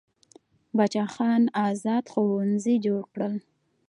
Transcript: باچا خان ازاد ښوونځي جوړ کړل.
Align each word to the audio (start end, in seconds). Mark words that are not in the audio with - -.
باچا 0.77 1.05
خان 1.13 1.41
ازاد 1.69 2.05
ښوونځي 2.11 2.75
جوړ 2.85 3.01
کړل. 3.13 3.33